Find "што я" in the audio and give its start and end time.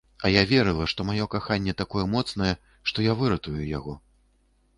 2.93-3.19